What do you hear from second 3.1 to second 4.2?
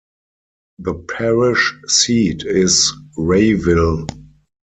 Rayville.